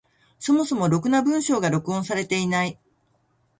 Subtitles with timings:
[0.39, 2.79] そもそもろくな文章が録音されていない。